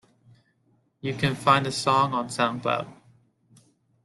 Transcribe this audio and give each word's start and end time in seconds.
You 1.01 1.13
can 1.13 1.35
find 1.35 1.63
the 1.63 1.71
song 1.71 2.15
on 2.15 2.29
soundcloud. 2.29 2.91